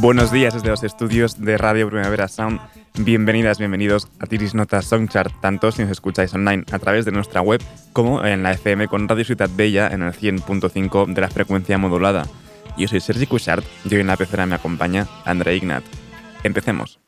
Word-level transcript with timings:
Buenos 0.00 0.30
días 0.30 0.54
desde 0.54 0.68
los 0.68 0.84
estudios 0.84 1.40
de 1.40 1.58
Radio 1.58 1.88
Primavera 1.88 2.28
Sound. 2.28 2.60
Bienvenidas, 3.00 3.58
bienvenidos 3.58 4.06
a 4.20 4.26
Tiris 4.26 4.54
Nota 4.54 4.80
Songchart, 4.80 5.40
tanto 5.40 5.72
si 5.72 5.82
nos 5.82 5.90
escucháis 5.90 6.32
online 6.34 6.62
a 6.70 6.78
través 6.78 7.04
de 7.04 7.10
nuestra 7.10 7.40
web 7.40 7.60
como 7.92 8.24
en 8.24 8.44
la 8.44 8.52
FM 8.52 8.86
con 8.86 9.08
Radio 9.08 9.24
Ciudad 9.24 9.50
Bella 9.52 9.88
en 9.88 10.02
el 10.02 10.12
100.5 10.12 11.12
de 11.12 11.20
la 11.20 11.28
frecuencia 11.28 11.78
modulada. 11.78 12.28
Yo 12.76 12.86
soy 12.86 13.00
Sergi 13.00 13.26
Cushart 13.26 13.64
y 13.90 13.94
hoy 13.96 14.02
en 14.02 14.06
la 14.06 14.16
pecera 14.16 14.46
me 14.46 14.54
acompaña 14.54 15.08
André 15.24 15.56
Ignat. 15.56 15.82
Empecemos. 16.44 17.00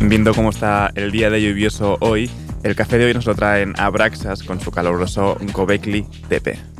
Viendo 0.00 0.34
cómo 0.34 0.50
está 0.50 0.90
el 0.94 1.10
día 1.10 1.30
de 1.30 1.42
lluvioso 1.42 1.96
hoy, 2.00 2.30
el 2.62 2.74
café 2.74 2.98
de 2.98 3.06
hoy 3.06 3.14
nos 3.14 3.26
lo 3.26 3.34
traen 3.34 3.74
Abraxas 3.78 4.42
con 4.42 4.60
su 4.60 4.70
caluroso 4.70 5.36
Gobekli 5.52 6.02
TP. 6.28 6.71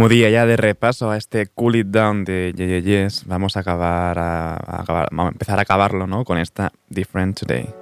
Último 0.00 0.14
día 0.14 0.30
ya 0.30 0.46
de 0.46 0.56
repaso 0.56 1.10
a 1.10 1.18
este 1.18 1.48
Cool 1.48 1.76
It 1.76 1.88
Down 1.88 2.24
de 2.24 2.54
Ye, 2.56 2.80
Yes. 2.80 3.24
Vamos 3.26 3.58
a 3.58 3.60
acabar 3.60 4.18
a, 4.18 4.54
a 4.54 4.80
acabar, 4.80 5.08
vamos 5.10 5.32
a 5.32 5.32
empezar 5.34 5.58
a 5.58 5.62
acabarlo, 5.62 6.06
¿no? 6.06 6.24
Con 6.24 6.38
esta 6.38 6.72
Different 6.88 7.38
Today. 7.38 7.79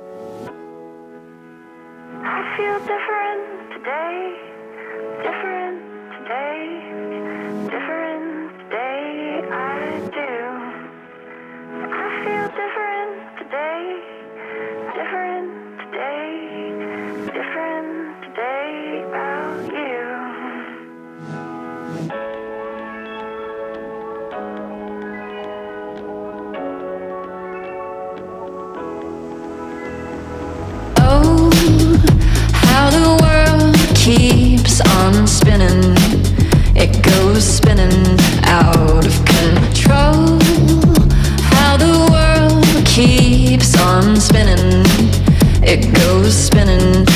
On 35.60 35.94
spinning. 35.94 35.96
It 36.76 37.02
goes 37.02 37.44
spinning 37.44 38.18
out 38.44 39.04
of 39.04 39.24
control. 39.24 40.38
How 41.52 41.76
the 41.76 42.08
world 42.10 42.86
keeps 42.86 43.78
on 43.80 44.16
spinning. 44.16 44.84
It 45.62 45.92
goes 45.94 46.36
spinning 46.36 47.07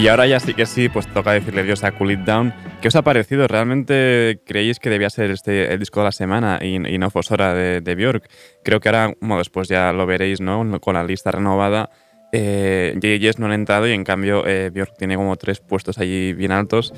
Y 0.00 0.08
ahora 0.08 0.26
ya 0.26 0.40
sí 0.40 0.54
que 0.54 0.64
sí, 0.64 0.88
pues 0.88 1.06
toca 1.08 1.32
decirle 1.32 1.60
adiós 1.60 1.84
a 1.84 1.92
Cool 1.92 2.12
It 2.12 2.20
Down. 2.20 2.54
¿Qué 2.80 2.88
os 2.88 2.96
ha 2.96 3.02
parecido? 3.02 3.46
¿Realmente 3.46 4.40
creéis 4.46 4.78
que 4.78 4.88
debía 4.88 5.10
ser 5.10 5.30
este 5.30 5.74
el 5.74 5.78
disco 5.78 6.00
de 6.00 6.04
la 6.04 6.12
semana 6.12 6.58
y, 6.62 6.76
y 6.76 6.96
no 6.96 7.10
Fosora 7.10 7.52
de, 7.52 7.82
de 7.82 7.94
Björk? 7.94 8.26
Creo 8.64 8.80
que 8.80 8.88
ahora, 8.88 9.12
bueno, 9.20 9.36
después 9.36 9.68
ya 9.68 9.92
lo 9.92 10.06
veréis, 10.06 10.40
¿no? 10.40 10.80
Con 10.80 10.94
la 10.94 11.04
lista 11.04 11.32
renovada. 11.32 11.90
Eh, 12.32 12.98
Yes 13.20 13.38
no 13.38 13.44
han 13.44 13.52
entrado 13.52 13.86
y 13.88 13.92
en 13.92 14.04
cambio 14.04 14.46
eh, 14.46 14.70
Björk 14.72 14.96
tiene 14.96 15.16
como 15.16 15.36
tres 15.36 15.60
puestos 15.60 15.98
allí 15.98 16.32
bien 16.32 16.52
altos. 16.52 16.94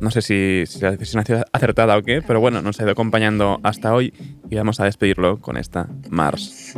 No 0.00 0.10
sé 0.10 0.22
si, 0.22 0.64
si 0.66 0.80
la 0.80 0.92
decisión 0.92 1.22
ha 1.28 1.44
acertada 1.52 1.98
o 1.98 2.00
qué, 2.00 2.22
pero 2.26 2.40
bueno, 2.40 2.62
nos 2.62 2.80
ha 2.80 2.84
ido 2.84 2.92
acompañando 2.92 3.60
hasta 3.64 3.92
hoy 3.92 4.14
y 4.48 4.56
vamos 4.56 4.80
a 4.80 4.86
despedirlo 4.86 5.42
con 5.42 5.58
esta 5.58 5.90
Mars. 6.08 6.74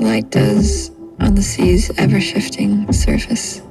Light 0.00 0.34
does 0.34 0.90
on 1.20 1.34
the 1.34 1.42
sea's 1.42 1.92
ever 1.98 2.18
shifting 2.18 2.90
surface. 2.90 3.62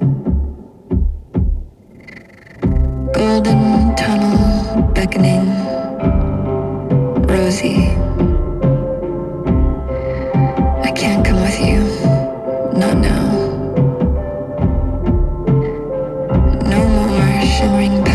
Golden 3.12 3.94
tunnel 3.96 4.82
beckoning. 4.94 5.48
I 10.84 10.92
can't 10.92 11.24
come 11.26 11.40
with 11.42 11.60
you, 11.60 11.80
not 12.78 12.98
now. 12.98 13.28
No 16.74 16.80
more 16.88 17.46
shimmering 17.46 18.07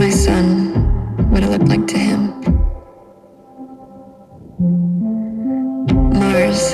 my 0.00 0.08
son, 0.08 0.72
what 1.30 1.42
it 1.42 1.50
looked 1.50 1.68
like 1.68 1.86
to 1.86 1.98
him. 1.98 2.32
Mars, 6.18 6.72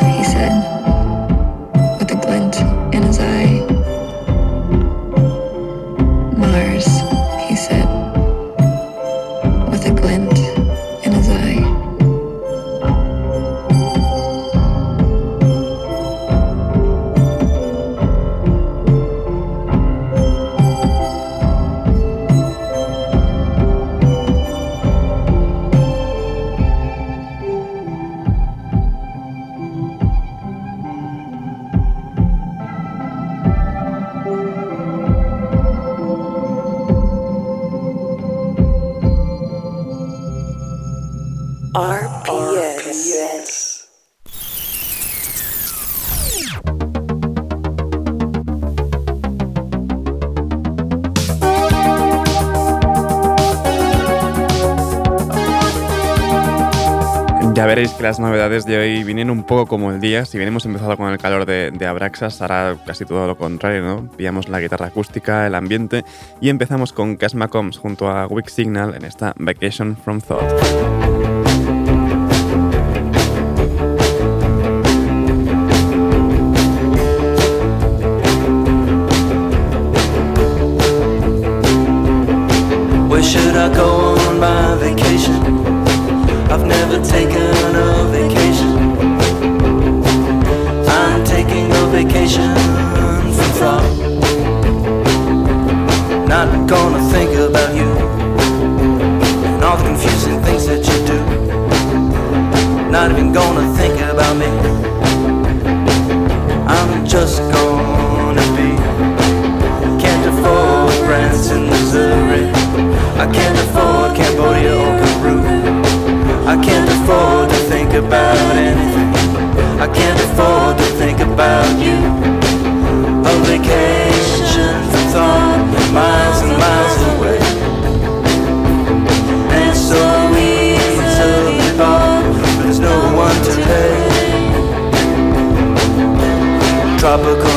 que 57.97 58.03
las 58.03 58.19
novedades 58.19 58.65
de 58.65 58.79
hoy 58.79 59.05
vienen 59.05 59.31
un 59.31 59.45
poco 59.45 59.67
como 59.67 59.91
el 59.91 60.00
día. 60.00 60.25
Si 60.25 60.38
bien 60.38 60.49
hemos 60.49 60.67
empezado 60.67 60.97
con 60.97 61.11
el 61.11 61.19
calor 61.19 61.47
de, 61.47 61.87
Abraxas, 61.87 62.43
ahora 62.43 62.76
casi 62.85 63.05
todo 63.05 63.26
lo 63.26 63.37
contrario, 63.37 63.83
¿no? 63.83 64.11
Pillamos 64.17 64.49
la 64.49 64.61
guitarra 64.61 64.87
acústica, 64.87 65.47
el 65.47 65.55
ambiente 65.55 66.05
y 66.41 66.49
empezamos 66.49 66.93
con 66.93 67.17
Casma 67.17 67.49
Combs 67.49 67.79
junto 67.79 68.09
a 68.09 68.26
Wick 68.26 68.49
Signal 68.49 68.95
en 68.95 69.05
esta 69.05 69.35
Vacation 69.38 69.97
from 69.97 70.21
Thought. 70.21 70.96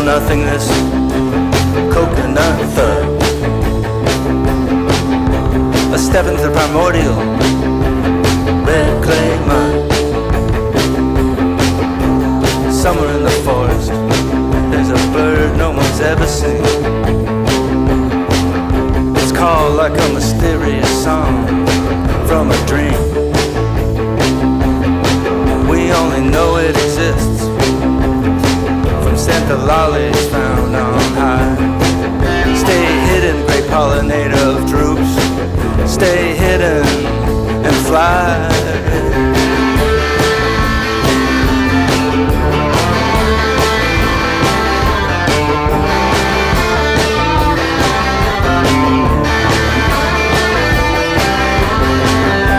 Nothingness, 0.09 0.67
coconut 1.93 2.57
thud. 2.73 3.05
A 5.93 5.99
step 5.99 6.25
into 6.25 6.41
the 6.47 6.51
primordial 6.51 7.15
red 8.65 9.03
clay 9.03 9.29
mud. 9.49 9.91
Somewhere 12.73 13.11
in 13.17 13.23
the 13.23 13.35
forest, 13.45 13.91
there's 14.71 14.89
a 14.89 15.01
bird 15.13 15.55
no 15.55 15.69
one's 15.69 15.99
ever 16.01 16.25
seen. 16.25 16.63
It's 19.15 19.31
called 19.31 19.75
like 19.75 19.93
a 19.93 20.09
mysterious 20.11 20.89
song 21.03 21.45
from 22.27 22.49
a 22.49 22.59
dream. 22.65 22.99
We 25.69 25.91
only 25.91 26.21
know 26.31 26.57
it 26.57 26.75
exists 26.75 27.38
Santa 29.49 29.65
lollies 29.65 30.27
found 30.27 30.75
on 30.75 31.13
high. 31.15 32.55
Stay 32.55 32.85
hidden, 33.07 33.43
great 33.47 33.63
pollinator 33.63 34.57
of 34.57 34.69
troops. 34.69 35.91
Stay 35.91 36.35
hidden 36.35 36.85
and 37.65 37.75
fly. 37.87 38.47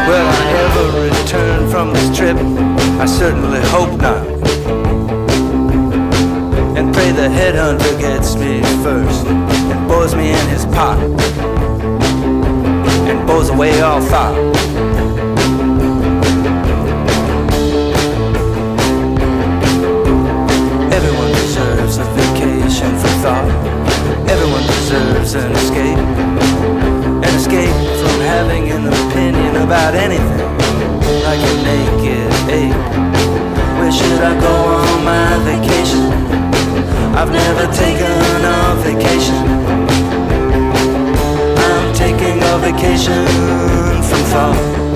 Will 0.09 0.27
I 0.27 0.45
ever 0.65 1.09
return 1.09 1.71
from 1.71 1.93
this 1.93 2.17
trip? 2.17 2.37
I 2.99 3.07
certainly 3.07 3.61
hope 3.69 4.01
not. 4.01 4.30
The 7.11 7.29
headhunter 7.29 7.99
gets 8.01 8.35
me 8.37 8.63
first 8.83 9.27
and 9.27 9.89
bores 9.89 10.15
me 10.15 10.31
in 10.31 10.49
his 10.49 10.65
pot 10.65 10.97
and 13.11 13.27
bores 13.27 13.51
away 13.51 13.79
all 13.83 14.01
thought. 14.01 14.35
Everyone 20.91 21.33
deserves 21.33 21.99
a 21.99 22.05
vacation 22.17 22.89
from 22.97 23.15
thought. 23.21 23.51
Everyone 24.31 24.63
deserves 24.63 25.35
an 25.35 25.53
escape. 25.53 25.99
An 27.27 27.35
escape 27.37 27.77
from 28.01 28.21
having 28.33 28.71
an 28.71 28.87
opinion 28.87 29.57
about 29.57 29.95
anything. 29.95 30.49
Like 31.27 31.41
a 31.41 31.55
naked 31.69 32.33
ape. 32.49 32.75
Where 33.79 33.93
should 33.93 34.23
I 34.23 34.41
go 34.41 34.55
on 34.79 35.05
my 35.05 35.37
vacation? 35.45 36.30
I've 37.21 37.31
never 37.31 37.71
taken 37.75 38.45
a 38.47 38.75
vacation. 38.83 39.47
I'm 41.59 41.95
taking 41.95 42.43
a 42.43 42.59
vacation 42.59 43.27
from 44.09 44.23
thought. 44.33 44.90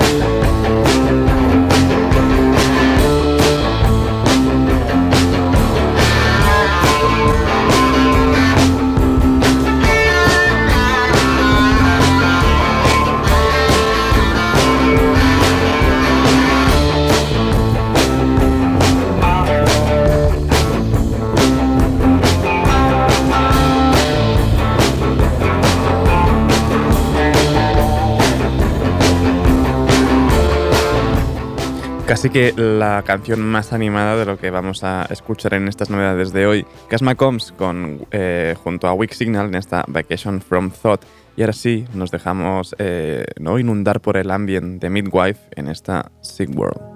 Casi 32.25 32.33
que 32.33 32.59
la 32.59 33.03
canción 33.05 33.39
más 33.39 33.71
animada 33.71 34.17
de 34.17 34.25
lo 34.25 34.39
que 34.39 34.49
vamos 34.49 34.83
a 34.83 35.05
escuchar 35.11 35.53
en 35.53 35.67
estas 35.67 35.91
novedades 35.91 36.33
de 36.33 36.47
hoy. 36.47 36.65
Casma 36.89 37.13
Combs 37.13 37.51
con, 37.51 38.07
eh, 38.09 38.55
junto 38.63 38.87
a 38.87 38.93
Wick 38.93 39.11
Signal 39.11 39.45
en 39.45 39.53
esta 39.53 39.85
Vacation 39.87 40.41
from 40.41 40.71
Thought. 40.71 41.03
Y 41.37 41.43
ahora 41.43 41.53
sí, 41.53 41.85
nos 41.93 42.09
dejamos 42.09 42.75
eh, 42.79 43.25
no 43.39 43.59
inundar 43.59 44.01
por 44.01 44.17
el 44.17 44.31
ambiente 44.31 44.87
de 44.87 44.89
Midwife 44.89 45.39
en 45.51 45.67
esta 45.67 46.11
Sick 46.21 46.49
World. 46.57 46.94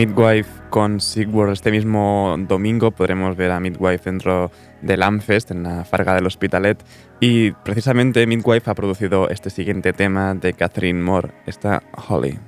Midwife 0.00 0.48
con 0.70 0.98
Sigurd. 0.98 1.52
Este 1.52 1.70
mismo 1.70 2.34
domingo 2.48 2.90
podremos 2.90 3.36
ver 3.36 3.50
a 3.50 3.60
Midwife 3.60 4.08
dentro 4.10 4.50
del 4.80 5.02
Amfest 5.02 5.50
en 5.50 5.62
la 5.62 5.84
Farga 5.84 6.14
del 6.14 6.24
Hospitalet. 6.24 6.82
Y 7.20 7.50
precisamente 7.52 8.26
Midwife 8.26 8.70
ha 8.70 8.74
producido 8.74 9.28
este 9.28 9.50
siguiente 9.50 9.92
tema 9.92 10.34
de 10.34 10.54
Catherine 10.54 11.02
Moore, 11.02 11.32
esta 11.44 11.82
Holly. 12.08 12.38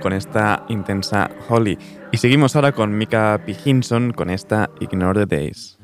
Con 0.00 0.12
esta 0.12 0.64
intensa 0.68 1.30
Holly. 1.48 1.78
Y 2.12 2.18
seguimos 2.18 2.54
ahora 2.56 2.72
con 2.72 2.96
Mika 2.96 3.40
P. 3.44 3.56
Hinson 3.64 4.12
con 4.12 4.30
esta 4.30 4.70
Ignore 4.80 5.26
the 5.26 5.36
Days. 5.36 5.76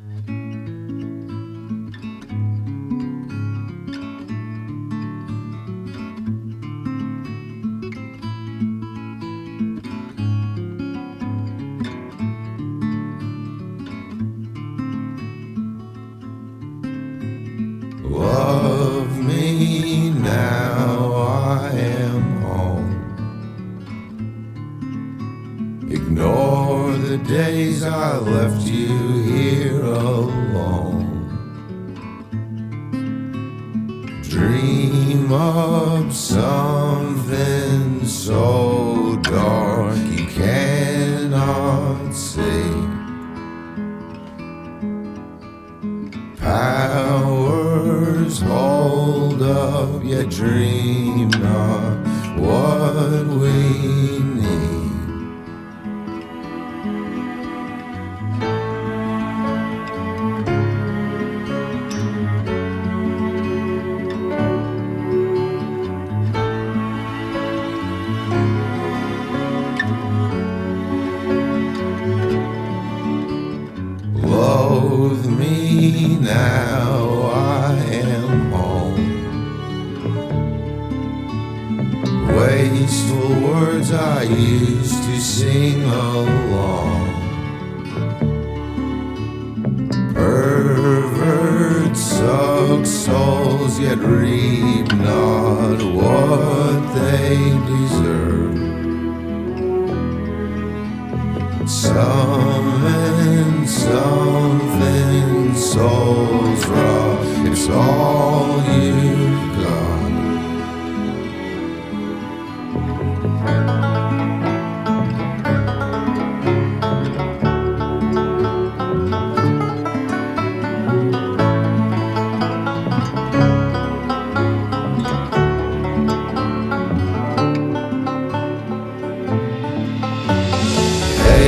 Ignore 26.22 26.98
the 26.98 27.18
days 27.18 27.82
I 27.82 28.16
left 28.16 28.62
you 28.62 28.96
here 29.24 29.80
alone. 29.82 31.02
Dream 34.22 35.32
of 35.32 36.14
something 36.14 36.71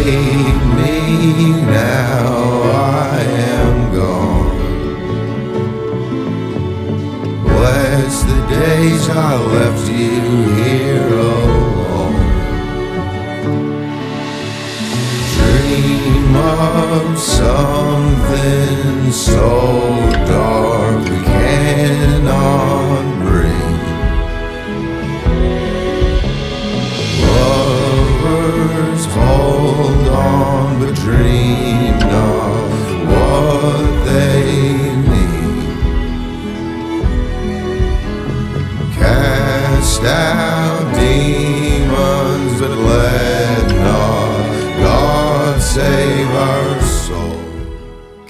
Leave 0.04 0.66
me 0.76 1.52
now, 1.62 2.26
I 2.62 3.22
am 3.56 3.94
gone. 3.94 4.58
What's 7.42 8.22
the 8.24 8.40
days 8.50 9.08
I 9.08 9.34
left 9.36 9.88
you 9.88 10.52
here 10.60 11.08
alone? 11.08 12.20
Dream 15.36 16.36
of 16.36 17.18
something 17.18 19.10
so 19.10 19.48
dark 20.26 21.13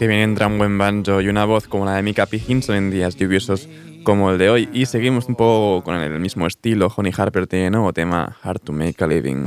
Que 0.05 0.09
bien 0.09 0.21
entra 0.21 0.49
un 0.49 0.59
buen 0.59 0.77
banjo 0.77 1.23
y 1.23 1.29
una 1.29 1.47
voz 1.47 1.67
como 1.67 1.87
la 1.87 1.95
de 1.95 2.03
Mika 2.03 2.29
Hickinson 2.31 2.77
en 2.77 2.91
días 2.91 3.17
lluviosos 3.17 3.71
como 4.03 4.31
el 4.31 4.37
de 4.37 4.51
hoy. 4.51 4.69
Y 4.71 4.85
seguimos 4.85 5.31
un 5.31 5.35
poco 5.35 5.83
con 5.83 5.97
el 5.97 6.21
mismo 6.21 6.47
estilo. 6.47 6.93
Honey 6.95 7.11
Harper 7.17 7.47
tiene 7.47 7.71
nuevo 7.71 7.91
tema, 7.95 8.37
Hard 8.43 8.61
to 8.61 8.73
Make 8.75 9.03
a 9.03 9.07
Living. 9.07 9.47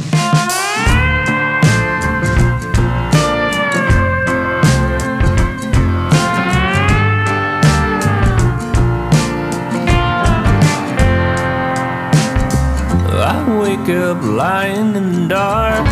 Up 13.90 14.22
lying 14.24 14.96
in 14.96 15.12
the 15.12 15.28
dark. 15.30 15.86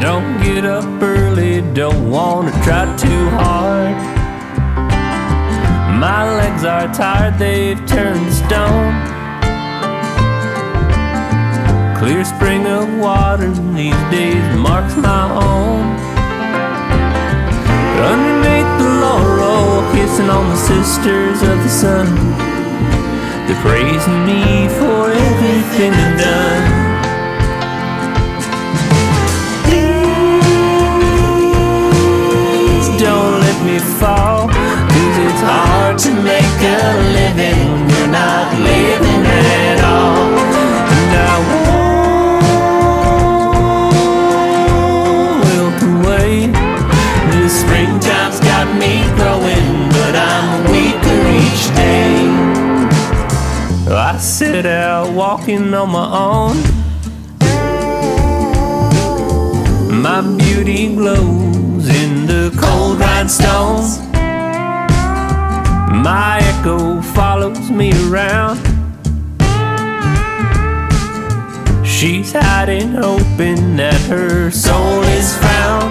Don't 0.00 0.42
get 0.42 0.64
up 0.64 0.84
early, 1.02 1.15
don't 1.76 2.10
wanna 2.10 2.50
try 2.64 2.86
too 2.96 3.28
hard. 3.36 3.94
My 6.00 6.24
legs 6.38 6.64
are 6.64 6.88
tired, 6.94 7.38
they've 7.38 7.76
turned 7.86 8.32
stone. 8.32 8.94
Clear 11.98 12.24
spring 12.24 12.66
of 12.66 12.88
water 12.98 13.50
these 13.76 14.02
days 14.10 14.56
marks 14.56 14.96
my 14.96 15.28
home. 15.38 15.88
Underneath 18.10 18.72
the 18.80 18.90
laurel, 19.04 19.92
kissing 19.92 20.30
on 20.30 20.48
the 20.48 20.56
sisters 20.56 21.42
of 21.42 21.58
the 21.62 21.68
sun. 21.68 22.06
They're 23.46 23.60
praising 23.60 24.24
me 24.24 24.66
for 24.78 25.10
everything 25.12 25.92
I've 25.92 26.18
done. 26.18 26.85
Fall, 33.78 34.48
cause 34.48 35.18
it's 35.26 35.42
hard 35.42 35.98
to 35.98 36.10
make 36.22 36.60
a 36.62 36.78
living 37.12 37.86
you're 37.90 38.08
not 38.08 38.52
living 38.58 39.26
at 39.26 39.84
all. 39.84 40.28
And 40.96 41.12
I 41.16 41.34
won't 44.70 45.44
wilt 45.44 45.82
away. 45.94 46.30
This 47.32 47.52
springtime's 47.60 48.40
got 48.40 48.66
me 48.82 48.92
growing, 49.16 49.88
but 49.90 50.14
I'm 50.14 50.48
weaker 50.70 51.20
each 51.42 51.64
day. 51.74 52.16
I 53.92 54.16
set 54.18 54.66
out 54.66 55.12
walking 55.12 55.74
on 55.74 55.90
my 55.90 56.08
own. 56.28 56.56
My 60.02 60.20
beauty 60.38 60.94
glows 60.94 61.55
the 61.55 61.55
rhinestones. 63.26 63.98
My 66.04 66.38
echo 66.42 67.00
follows 67.00 67.70
me 67.70 67.90
around. 68.08 68.58
She's 71.84 72.32
hiding, 72.32 72.92
hoping 72.92 73.76
that 73.76 74.00
her 74.08 74.50
soul 74.50 75.02
is 75.18 75.34
found. 75.38 75.90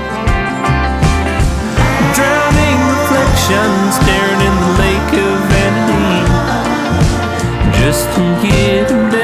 Drowning 2.15 2.80
reflections, 2.95 3.95
staring 4.00 4.41
in 4.48 4.56
the 4.63 4.71
lake 4.80 5.13
of 5.28 5.36
vanity 5.52 6.15
just 7.82 8.06
to 8.15 8.24
get 8.48 9.14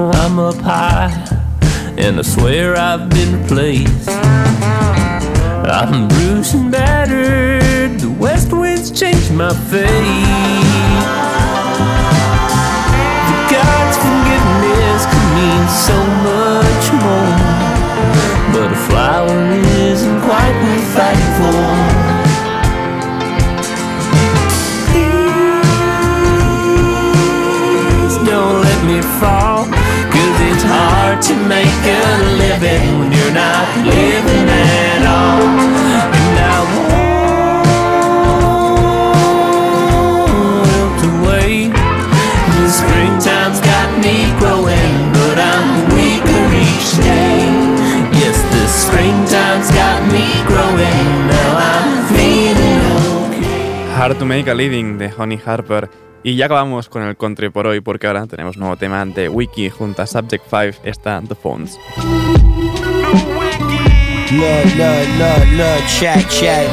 I'm 0.00 0.38
up 0.38 0.56
high, 0.56 1.10
and 1.96 2.18
I 2.18 2.22
swear 2.22 2.76
I've 2.76 3.08
been 3.08 3.42
replaced. 3.42 4.08
I'm 4.08 6.06
bruised 6.08 6.54
and 6.54 6.70
battered, 6.70 7.98
the 7.98 8.10
west 8.10 8.52
winds 8.52 8.90
changed 8.90 9.32
my 9.32 9.52
fate. 9.70 11.37
Forgiveness 14.08 15.02
could 15.10 15.28
mean 15.36 15.64
so 15.68 15.98
much 16.28 16.84
more, 17.02 17.36
but 18.54 18.68
a 18.72 18.80
flower 18.88 19.38
isn't 19.92 20.20
quite 20.22 20.56
worth 20.64 20.88
fighting 20.96 21.32
for. 21.38 21.62
Please 26.88 28.16
don't 28.28 28.58
let 28.66 28.80
me 28.90 28.98
fall. 29.20 29.64
Cause 30.14 30.38
it's 30.50 30.64
hard 30.64 31.20
to 31.28 31.34
make 31.54 31.80
a 31.84 32.04
living 32.42 32.98
when 32.98 33.12
you're 33.12 33.27
Make 54.28 54.50
a 54.50 54.54
Living 54.54 54.98
de 54.98 55.10
Honey 55.10 55.40
Harper. 55.42 55.88
Y 56.22 56.36
ya 56.36 56.44
acabamos 56.44 56.90
con 56.90 57.02
el 57.02 57.16
country 57.16 57.48
por 57.48 57.66
hoy 57.66 57.80
porque 57.80 58.06
ahora 58.06 58.26
tenemos 58.26 58.58
nuevo 58.58 58.76
tema 58.76 59.02
de 59.06 59.30
Wiki 59.30 59.70
junto 59.70 60.02
a 60.02 60.06
Subject 60.06 60.44
5, 60.50 60.82
está 60.84 61.22
The 61.26 61.34
Phones. 61.34 61.78
Love, 64.30 64.76
love, 64.76 65.08
love, 65.18 65.52
love, 65.54 65.88
chat, 65.88 66.30
chat. 66.30 66.68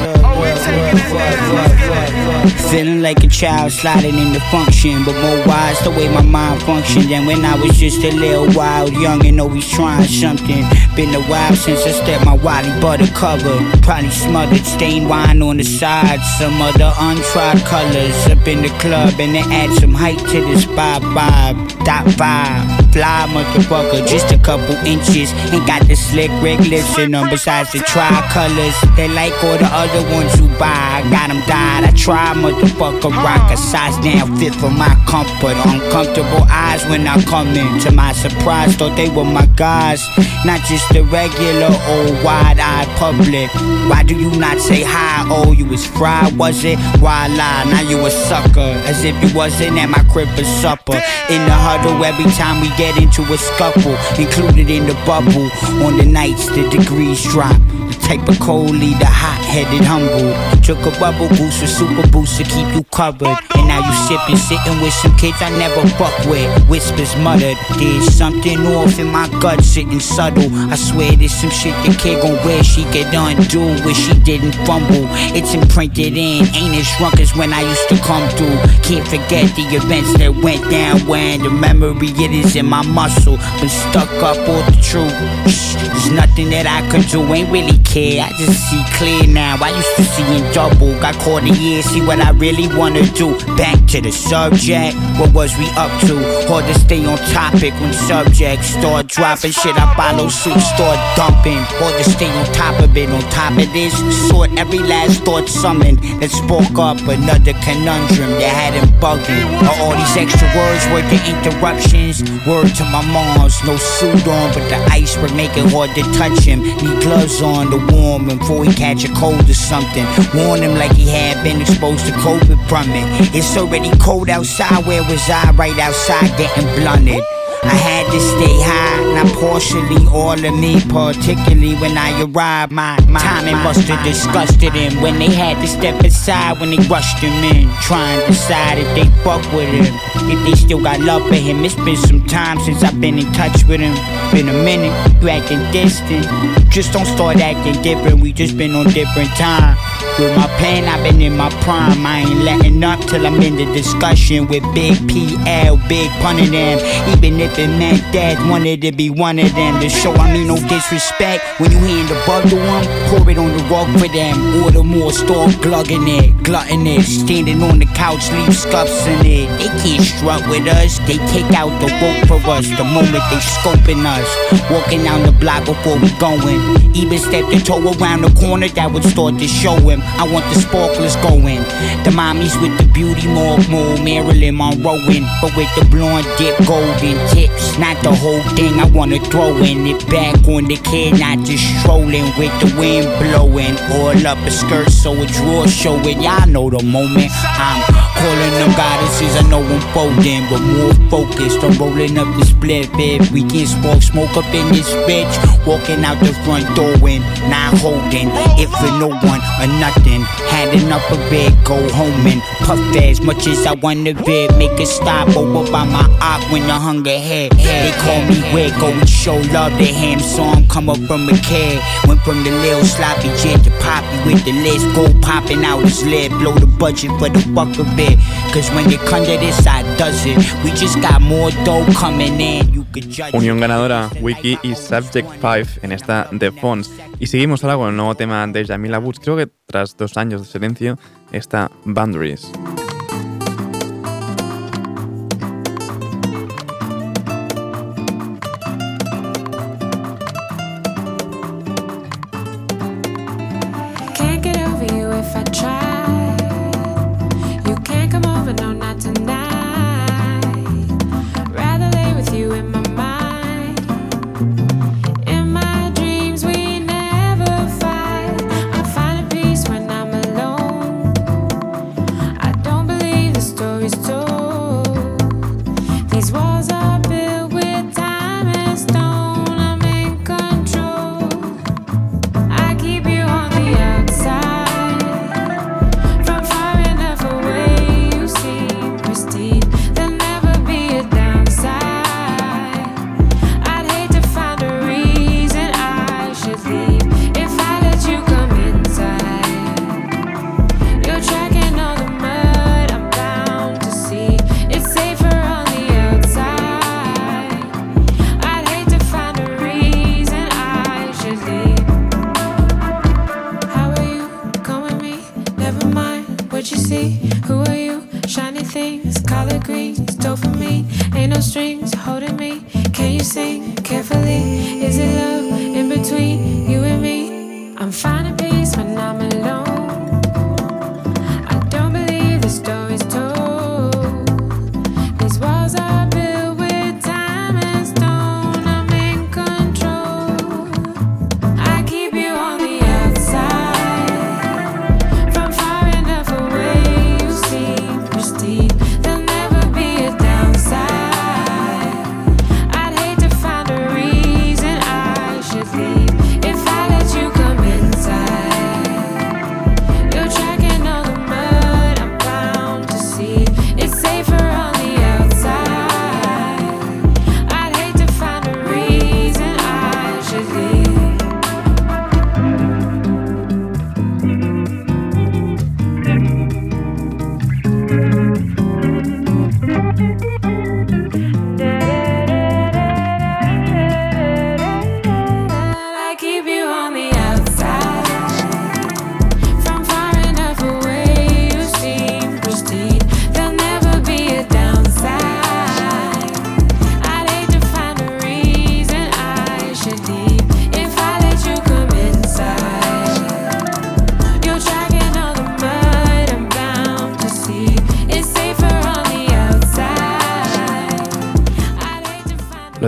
Feeling 2.69 3.01
like 3.01 3.23
a 3.23 3.27
child 3.27 3.71
sliding 3.71 4.17
into 4.17 4.41
function, 4.51 5.05
but 5.05 5.13
more 5.21 5.47
wise 5.47 5.79
the 5.79 5.89
way 5.91 6.09
my 6.09 6.21
mind 6.21 6.61
functioned 6.63 7.09
than 7.09 7.25
when 7.25 7.45
I 7.45 7.55
was 7.55 7.77
just 7.77 8.03
a 8.03 8.11
little 8.11 8.53
wild, 8.53 8.91
young 8.91 9.25
and 9.25 9.39
always 9.39 9.69
trying 9.69 10.05
something. 10.05 10.65
Been 10.97 11.15
a 11.15 11.21
while 11.23 11.55
since 11.55 11.85
I 11.85 11.91
stepped 11.91 12.25
my 12.25 12.33
Wally 12.33 12.69
butter 12.81 13.07
cover. 13.13 13.57
Probably 13.81 14.09
smothered 14.09 14.65
stained 14.65 15.09
wine 15.09 15.41
on 15.41 15.55
the 15.55 15.63
side, 15.63 16.19
some 16.37 16.61
other 16.61 16.91
untried 16.99 17.63
colors 17.63 18.27
up 18.27 18.45
in 18.49 18.63
the 18.63 18.69
club, 18.79 19.13
and 19.17 19.33
they 19.33 19.39
add 19.55 19.71
some 19.79 19.93
height 19.93 20.19
to 20.19 20.41
this 20.41 20.65
vibe, 20.65 21.03
vibe, 21.15 21.85
dot 21.85 22.05
vibe. 22.19 22.91
Fly 22.91 23.27
motherfucker, 23.29 24.07
just 24.07 24.31
a 24.31 24.37
couple 24.39 24.75
inches, 24.85 25.31
ain't 25.53 25.65
got 25.67 25.87
the 25.87 25.95
slick 25.95 26.29
red 26.41 26.65
lips 26.67 26.97
in 26.97 27.11
them 27.11 27.29
besides 27.45 27.71
the 27.73 27.79
tricolors. 27.79 28.73
They 28.95 29.07
like 29.07 29.31
all 29.43 29.55
the 29.55 29.69
other 29.69 30.01
ones 30.11 30.33
who 30.33 30.47
buy. 30.57 30.95
I 30.97 31.07
got 31.11 31.29
'em 31.29 31.41
died. 31.45 31.83
I 31.83 31.91
try, 31.91 32.33
motherfucker, 32.33 33.11
rock 33.23 33.51
a 33.51 33.57
size 33.57 33.97
down 34.03 34.35
fit 34.37 34.55
for 34.55 34.71
my 34.71 34.95
comfort. 35.05 35.55
Uncomfortable 35.71 36.45
eyes 36.49 36.83
when 36.87 37.05
I 37.05 37.21
come 37.23 37.49
in. 37.55 37.79
To 37.81 37.91
my 37.91 38.13
surprise, 38.13 38.75
thought 38.75 38.95
they 38.95 39.09
were 39.09 39.25
my 39.25 39.45
guys. 39.55 40.01
Not 40.43 40.61
just 40.69 40.89
the 40.89 41.03
regular 41.03 41.71
old 41.93 42.23
wide 42.23 42.59
eyed 42.59 42.87
public. 42.97 43.49
Why 43.89 44.01
do 44.01 44.15
you 44.15 44.31
not 44.39 44.59
say 44.59 44.81
hi? 44.83 45.27
Oh, 45.29 45.51
you 45.51 45.65
was 45.65 45.85
fried, 45.85 46.35
was 46.37 46.63
it? 46.63 46.79
Why 46.99 47.27
lie? 47.27 47.65
Now 47.69 47.81
you 47.81 48.03
a 48.05 48.09
sucker. 48.09 48.73
As 48.89 49.03
if 49.03 49.15
you 49.21 49.29
wasn't 49.37 49.77
at 49.77 49.89
my 49.89 50.03
crib 50.11 50.29
for 50.29 50.45
supper. 50.61 50.99
In 51.29 51.41
the 51.45 51.57
huddle 51.65 52.03
every 52.03 52.31
time 52.31 52.61
we 52.61 52.69
get 52.75 52.97
into 52.97 53.21
a 53.21 53.37
scuffle. 53.37 53.97
Included 54.17 54.69
in 54.71 54.87
the 54.87 54.95
bubble. 55.05 55.49
On 55.85 55.95
the 55.97 56.05
nights 56.05 56.47
the 56.47 56.67
degrees 56.69 57.34
drop. 57.35 57.59
The 57.91 57.97
type 57.99 58.29
of 58.29 58.39
cold 58.39 58.79
the 58.79 59.03
hot 59.03 59.43
headed 59.43 59.83
humble. 59.83 60.31
Took 60.63 60.79
a 60.87 60.91
bubble 60.99 61.27
boost 61.35 61.59
with 61.59 61.69
super 61.69 62.07
boost 62.07 62.37
to 62.37 62.43
keep 62.43 62.67
you 62.73 62.83
covered. 62.95 63.35
And 63.55 63.67
now 63.67 63.83
you 63.83 63.93
sipping, 64.07 64.39
sitting 64.39 64.79
with 64.79 64.93
some 64.93 65.15
kids 65.17 65.41
I 65.41 65.51
never 65.59 65.83
fuck 65.99 66.15
with. 66.31 66.47
Whispers 66.69 67.13
muttered. 67.17 67.57
There's 67.75 68.07
something 68.07 68.59
off 68.71 68.97
in 68.99 69.11
my 69.11 69.27
gut, 69.43 69.63
sitting 69.63 69.99
subtle. 69.99 70.47
I 70.71 70.75
swear 70.75 71.11
there's 71.15 71.35
some 71.35 71.49
shit 71.49 71.75
the 71.83 71.91
kid 71.99 72.21
gon' 72.21 72.39
wear 72.45 72.63
she 72.63 72.83
could 72.85 73.11
undo 73.11 73.63
when 73.83 73.93
she 73.93 74.13
didn't 74.23 74.55
fumble. 74.65 75.05
It's 75.35 75.53
imprinted 75.53 76.15
in, 76.15 76.47
ain't 76.55 76.75
as 76.79 76.87
drunk 76.97 77.19
as 77.19 77.35
when 77.35 77.51
I 77.51 77.67
used 77.67 77.89
to 77.89 77.97
come 77.99 78.27
through. 78.39 78.57
Can't 78.87 79.05
forget 79.05 79.51
the 79.59 79.65
events 79.75 80.17
that 80.19 80.31
went 80.39 80.63
down 80.71 81.05
when 81.05 81.43
the 81.43 81.49
memory 81.49 82.15
it 82.15 82.31
is 82.31 82.55
in 82.55 82.65
my 82.65 82.83
muscle. 82.85 83.37
Been 83.59 83.69
stuck 83.69 84.09
up 84.23 84.37
all 84.47 84.63
the 84.71 84.77
truth. 84.81 85.11
Shh, 85.51 85.75
there's 85.75 86.11
nothing 86.11 86.49
that 86.51 86.65
I 86.65 86.79
could 86.89 87.07
do, 87.09 87.24
ain't 87.33 87.49
really 87.51 87.77
care. 87.83 88.23
I 88.23 88.29
just 88.37 88.69
see 88.69 88.83
clear 88.97 89.25
now. 89.27 89.57
I 89.61 89.69
used 89.69 89.95
to 89.97 90.03
see 90.03 90.27
in 90.37 90.43
double. 90.53 90.93
Got 90.99 91.15
caught 91.15 91.43
a 91.43 91.49
year, 91.49 91.81
see 91.81 92.01
what 92.05 92.19
I 92.19 92.31
really 92.31 92.67
wanna 92.77 93.03
do. 93.13 93.33
Back 93.57 93.79
to 93.91 94.01
the 94.01 94.11
subject. 94.11 94.95
What 95.19 95.33
was 95.33 95.57
we 95.57 95.67
up 95.75 95.91
to? 96.07 96.15
Hard 96.47 96.65
to 96.65 96.75
stay 96.79 97.05
on 97.05 97.17
topic 97.33 97.73
when 97.81 97.93
subjects 97.93 98.67
start 98.67 99.07
dropping 99.07 99.51
shit. 99.51 99.75
I 99.75 99.87
follow 99.95 100.27
suit, 100.29 100.59
start 100.59 100.99
dumping. 101.15 101.63
Hard 101.79 101.95
to 102.03 102.05
stay 102.09 102.29
on 102.29 102.45
top 102.53 102.79
of 102.83 102.95
it. 102.95 103.09
On 103.09 103.21
top 103.31 103.51
of 103.57 103.71
this, 103.73 103.93
sort 104.29 104.51
every 104.57 104.79
last 104.79 105.23
thought 105.23 105.47
summoned 105.47 105.99
that 106.21 106.29
spoke 106.29 106.77
up 106.77 106.99
another 107.07 107.53
conundrum 107.65 108.31
that 108.39 108.53
had 108.53 108.73
him 108.75 108.89
bugging. 108.99 109.45
Are 109.65 109.77
all 109.81 109.95
these 109.95 110.17
extra 110.17 110.47
words 110.53 110.83
worth 110.91 111.07
the 111.09 111.19
interruptions? 111.31 112.21
Word 112.45 112.69
to 112.75 112.83
my 112.93 113.01
moms, 113.09 113.63
no 113.63 113.77
suit 113.77 114.27
on, 114.27 114.53
but 114.53 114.67
the 114.69 114.77
ice 114.91 115.17
would 115.17 115.33
make 115.33 115.55
it 115.57 115.71
hard 115.71 115.89
to 115.95 116.03
touch 116.13 116.43
him. 116.43 116.61
Need 116.61 117.01
gloves 117.01 117.14
on 117.15 117.71
to 117.71 117.77
warm 117.95 118.29
him 118.29 118.37
before 118.39 118.65
he 118.65 118.73
catch 118.73 119.05
a 119.05 119.13
cold 119.13 119.49
or 119.49 119.53
something. 119.53 120.05
Warn 120.35 120.61
him 120.61 120.75
like 120.75 120.91
he 120.93 121.07
had 121.07 121.41
been 121.43 121.61
exposed 121.61 122.05
to 122.07 122.11
COVID 122.11 122.67
from 122.67 122.89
it. 122.89 123.35
It's 123.35 123.55
already 123.57 123.91
cold 123.99 124.29
outside. 124.29 124.85
Where 124.85 125.03
was 125.03 125.29
I? 125.29 125.51
Right 125.51 125.77
outside, 125.79 126.27
getting 126.37 126.67
blunted. 126.75 127.23
I 127.63 127.73
had 127.73 128.04
to 128.11 128.19
stay 128.19 128.57
high, 128.61 129.01
not 129.15 129.31
partially 129.39 130.07
all 130.07 130.33
of 130.33 130.55
me, 130.59 130.81
particularly 130.89 131.75
when 131.75 131.97
I 131.97 132.23
arrive. 132.23 132.71
My, 132.71 132.99
my 133.07 133.19
timing 133.19 133.57
must 133.63 133.87
have 133.87 134.03
disgusted 134.05 134.73
him 134.73 135.01
when 135.01 135.19
they 135.19 135.31
had 135.31 135.61
to 135.61 135.67
step 135.67 136.03
aside 136.03 136.59
when 136.59 136.69
they 136.71 136.81
rushed 136.87 137.19
him 137.19 137.33
in, 137.43 137.69
trying 137.81 138.19
to 138.21 138.27
decide 138.27 138.77
if 138.77 138.89
they 138.95 139.07
fuck 139.23 139.41
with 139.53 139.69
him, 139.69 139.85
if 140.29 140.39
they 140.45 140.55
still 140.55 140.81
got 140.81 140.99
love 140.99 141.27
for 141.27 141.35
him. 141.35 141.63
It's 141.65 141.75
been 141.75 141.97
some 141.97 142.25
time 142.27 142.59
since 142.59 142.83
I've 142.83 142.99
been 142.99 143.17
in 143.19 143.31
touch 143.33 143.63
with 143.65 143.79
him. 143.79 143.95
Been 144.31 144.49
a 144.49 144.63
minute, 144.63 144.93
you 145.21 145.29
acting 145.29 145.59
distant. 145.71 146.25
Just 146.69 146.93
don't 146.93 147.05
start 147.05 147.37
acting 147.37 147.81
different, 147.81 148.19
we 148.21 148.33
just 148.33 148.57
been 148.57 148.75
on 148.75 148.87
different 148.87 149.29
time. 149.31 149.77
With 150.17 150.33
my 150.37 150.47
pen, 150.59 150.85
I've 150.85 151.03
been 151.03 151.19
in 151.19 151.35
my 151.35 151.49
prime. 151.61 152.05
I 152.05 152.19
ain't 152.21 152.39
letting 152.39 152.81
up 152.85 153.01
till 153.01 153.27
I'm 153.27 153.41
in 153.41 153.57
the 153.57 153.65
discussion 153.73 154.47
with 154.47 154.63
Big 154.73 154.95
PL, 155.09 155.75
Big 155.89 156.09
Pun 156.21 156.39
of 156.39 156.51
them. 156.51 156.79
Even 157.11 157.41
if 157.41 157.59
it 157.59 157.67
meant 157.67 158.04
that 158.13 158.37
wanted 158.49 158.81
to 158.81 158.91
be 158.91 159.09
one 159.09 159.39
of 159.39 159.53
them. 159.55 159.79
To 159.81 159.89
show 159.89 160.13
I 160.13 160.31
mean 160.33 160.47
no 160.47 160.55
disrespect. 160.67 161.43
When 161.59 161.71
you 161.71 161.79
hand 161.79 162.09
bug 162.25 162.43
to 162.49 162.55
them, 162.55 162.83
pour 163.09 163.29
it 163.29 163.37
on 163.37 163.55
the 163.55 163.63
rug 163.65 163.87
for 163.99 164.07
them. 164.07 164.63
Order 164.63 164.83
more, 164.83 165.11
start 165.11 165.55
glugging 165.61 166.07
it, 166.07 166.43
glutting 166.43 166.85
it. 166.87 167.03
Standing 167.03 167.61
on 167.63 167.79
the 167.79 167.85
couch, 167.97 168.31
leave 168.31 168.55
scuffs 168.55 169.05
in 169.07 169.25
it. 169.25 169.47
They 169.57 169.69
can't 169.81 170.03
strut 170.03 170.47
with 170.49 170.67
us, 170.67 170.99
they 171.07 171.17
take 171.31 171.51
out 171.53 171.71
the 171.79 171.89
rope 172.01 172.27
for 172.27 172.39
us 172.51 172.67
the 172.77 172.83
moment 172.83 173.23
they 173.29 173.41
scoping 173.41 174.05
us. 174.05 174.27
Walking 174.69 175.03
down 175.03 175.23
the 175.23 175.31
block 175.31 175.65
before 175.65 175.97
we 175.99 176.09
going. 176.19 176.59
Even 176.95 177.19
step 177.19 177.45
the 177.49 177.59
toe 177.59 177.83
around 177.99 178.21
the 178.21 178.33
corner 178.39 178.67
that 178.69 178.91
would 178.91 179.03
start 179.03 179.37
to 179.39 179.47
show 179.47 179.75
him. 179.75 180.01
I 180.19 180.27
want 180.31 180.45
the 180.53 180.61
sparklers 180.61 181.15
going. 181.17 181.63
The 182.03 182.11
mommies 182.11 182.59
with 182.61 182.77
the 182.77 182.87
beauty 182.93 183.27
mark 183.27 183.67
mold, 183.69 184.03
Marilyn 184.03 184.55
Monroeing. 184.55 185.25
But 185.41 185.55
with 185.55 185.69
the 185.75 185.85
blonde 185.91 186.27
dip, 186.37 186.57
golden 186.65 187.17
tips. 187.33 187.77
Not 187.85 188.01
the 188.01 188.15
whole 188.15 188.41
thing, 188.57 188.79
I 188.79 188.85
wanna 188.85 189.19
throw 189.19 189.55
in 189.57 189.85
it 189.85 190.01
back 190.09 190.33
on 190.47 190.65
the 190.65 190.75
kid, 190.75 191.19
not 191.19 191.37
just 191.45 191.61
strolling 191.81 192.25
with 192.33 192.49
the 192.57 192.73
wind 192.81 193.05
blowing. 193.21 193.77
All 193.93 194.25
up 194.25 194.39
a 194.39 194.49
skirt, 194.49 194.89
so 194.89 195.13
a 195.13 195.25
drawer 195.27 195.67
showing. 195.67 196.19
Y'all 196.19 196.47
know 196.47 196.67
the 196.71 196.81
moment. 196.81 197.29
I'm 197.45 197.85
calling 198.17 198.53
them 198.57 198.71
goddesses, 198.73 199.37
I 199.37 199.43
know 199.53 199.61
I'm 199.61 199.81
folding, 199.93 200.49
but 200.49 200.65
more 200.65 200.97
focused 201.13 201.63
on 201.63 201.77
rolling 201.77 202.17
up 202.17 202.25
the 202.39 202.45
split 202.45 202.91
bed. 202.93 203.29
We 203.29 203.45
can 203.45 203.67
spark 203.67 204.01
smoke 204.01 204.35
up 204.35 204.49
in 204.49 204.65
this 204.73 204.89
bitch. 205.05 205.35
Walking 205.67 206.03
out 206.03 206.17
the 206.25 206.33
front 206.41 206.65
door 206.75 206.97
and 207.05 207.21
not 207.53 207.77
holding. 207.77 208.33
If 208.57 208.73
for 208.81 208.97
no 208.97 209.13
one 209.13 209.41
or 209.61 209.69
nothing, 209.77 210.25
had 210.49 210.73
enough 210.73 211.05
of 211.11 211.21
it, 211.31 211.53
go 211.63 211.77
home 211.93 212.25
and 212.25 212.41
puff 212.65 212.79
as 212.97 213.21
much 213.21 213.47
as 213.47 213.65
I 213.65 213.73
wanna 213.73 214.13
bid. 214.25 214.57
Make 214.57 214.79
a 214.79 214.85
stop 214.85 215.29
over 215.37 215.71
by 215.71 215.85
my 215.85 216.05
op 216.19 216.41
when 216.51 216.63
the 216.67 216.73
hunger 216.73 217.17
hit. 217.29 217.51
They 217.55 217.93
call 218.03 218.21
me 218.25 218.41
Wig, 218.53 218.73
go 218.79 218.87
and 218.87 219.07
show 219.07 219.37
love 219.53 219.71
to 219.77 219.85
him. 219.85 220.19
Song 220.19 220.67
come 220.67 220.89
up 220.89 220.97
from 221.07 221.29
a 221.29 221.37
kid. 221.49 221.79
Went 222.07 222.21
from 222.21 222.43
the 222.43 222.51
little 222.51 222.83
sloppy 222.83 223.29
jet 223.41 223.63
to 223.63 223.71
poppy 223.79 224.17
with 224.25 224.43
the 224.45 224.53
list. 224.65 224.85
Go 224.95 225.05
popping 225.21 225.63
out 225.63 225.81
his 225.83 226.03
lid, 226.05 226.31
blow 226.31 226.53
the 226.53 226.65
budget 226.65 227.11
for 227.19 227.29
the 227.29 227.39
fuck 227.53 227.77
of 227.79 227.99
it. 227.99 228.17
Cause 228.53 228.69
when 228.71 228.89
you 228.89 228.97
come 228.97 229.23
to 229.23 229.37
this 229.37 229.63
side, 229.63 229.85
does 229.97 230.25
it? 230.25 230.37
We 230.63 230.71
just 230.71 230.99
got 231.01 231.21
more 231.21 231.51
dough 231.63 231.85
coming 231.93 232.39
in. 232.41 232.73
You 232.73 232.85
could 232.91 233.09
judge. 233.09 233.33
Unión 233.33 233.59
ganadora, 233.59 234.09
Wiki 234.21 234.57
y 234.63 234.75
Subject 234.75 235.29
5 235.41 235.79
en 235.83 235.91
esta 235.91 236.29
The 236.37 236.51
Fonts. 236.51 236.89
Y 237.19 237.27
seguimos 237.27 237.63
ahora 237.63 237.77
con 237.77 237.89
el 237.89 237.95
nuevo 237.95 238.15
tema 238.15 238.45
de 238.47 238.65
Jamila 238.65 238.99
Woods. 238.99 239.19
Creo 239.19 239.37
que 239.37 239.47
tras 239.65 239.95
dos 239.97 240.17
años 240.17 240.41
de 240.41 240.47
silencio, 240.47 240.97
esta 241.35 241.69
Boundaries. 241.83 242.51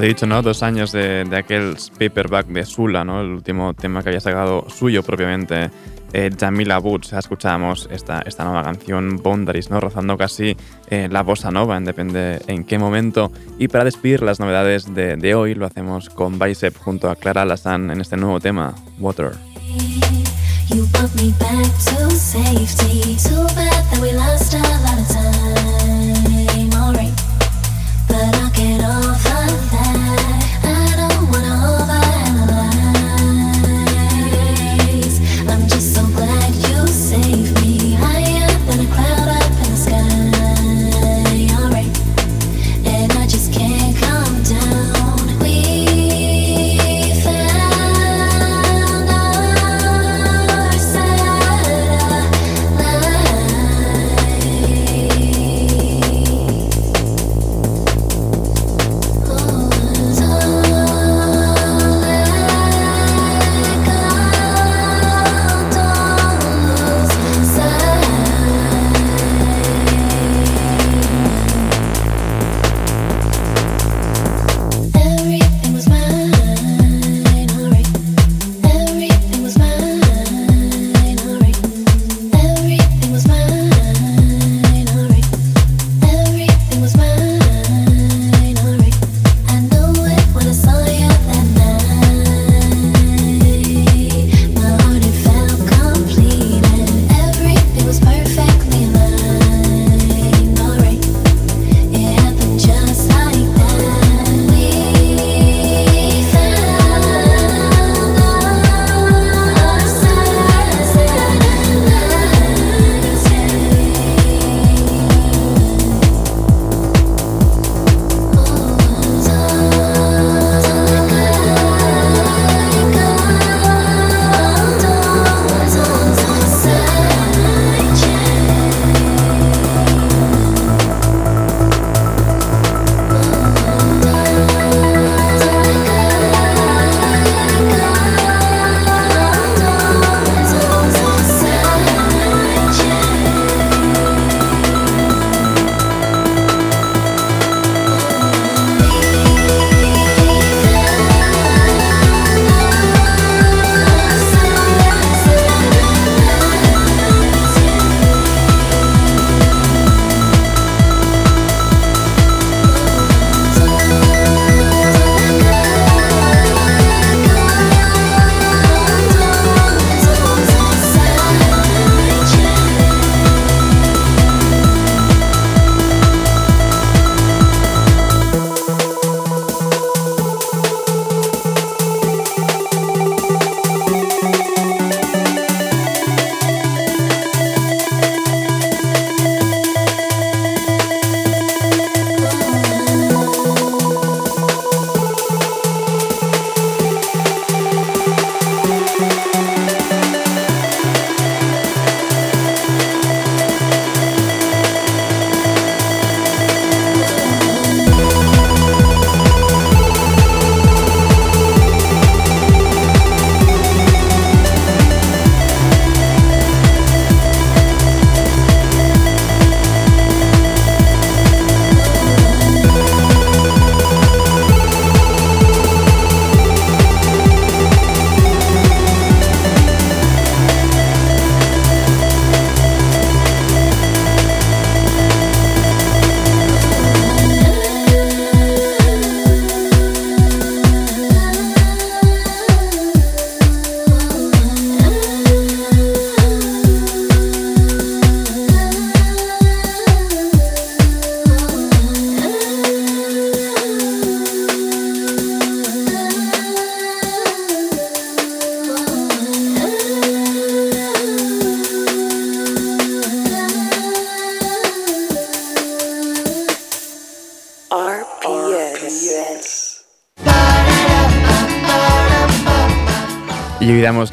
Dicho, 0.07 0.25
¿no? 0.25 0.41
Dos 0.41 0.63
años 0.63 0.91
de, 0.91 1.25
de 1.25 1.37
aquel 1.37 1.75
paperback 1.99 2.47
de 2.47 2.65
Sula, 2.65 3.03
¿no? 3.03 3.21
El 3.21 3.27
último 3.27 3.73
tema 3.73 4.01
que 4.01 4.09
había 4.09 4.21
sacado 4.21 4.65
suyo 4.69 5.03
propiamente, 5.03 5.69
eh, 6.13 6.29
Jamila 6.39 6.79
Woods. 6.79 7.13
Escuchábamos 7.13 7.89
esta, 7.91 8.21
esta 8.21 8.45
nueva 8.45 8.63
canción, 8.63 9.17
Boundaries, 9.17 9.69
¿no? 9.69 9.79
Rozando 9.79 10.17
casi 10.17 10.55
eh, 10.89 11.09
la 11.11 11.23
bossa 11.23 11.51
nova, 11.51 11.77
en 11.77 11.85
depende 11.85 12.39
en 12.47 12.63
qué 12.63 12.77
momento. 12.77 13.31
Y 13.59 13.67
para 13.67 13.83
despedir 13.83 14.21
las 14.21 14.39
novedades 14.39 14.93
de, 14.93 15.17
de 15.17 15.35
hoy, 15.35 15.55
lo 15.55 15.65
hacemos 15.65 16.09
con 16.09 16.39
Bicep 16.39 16.77
junto 16.77 17.09
a 17.09 17.15
Clara 17.15 17.43
Lassan 17.43 17.91
en 17.91 17.99
este 17.99 18.17
nuevo 18.17 18.39
tema, 18.39 18.75
Water. 18.99 19.31
You 20.69 20.85
me 21.15 21.31
back 21.39 21.71
to 21.85 22.11
safety. 22.11 23.15
Too 23.15 23.47
bad 23.55 23.83
that 23.89 23.99
we 24.01 24.11
lost 24.11 24.53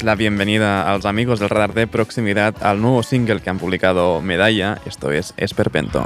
la 0.05 0.13
bienvenida 0.13 0.87
a 0.87 0.93
los 0.93 1.05
amigos 1.05 1.39
del 1.39 1.49
radar 1.49 1.73
de 1.73 1.87
proximidad 1.87 2.53
al 2.61 2.79
nuevo 2.79 3.01
single 3.01 3.41
que 3.41 3.49
han 3.49 3.57
publicado 3.57 4.21
Medalla, 4.21 4.77
esto 4.85 5.11
es 5.11 5.33
Esperpento. 5.35 6.05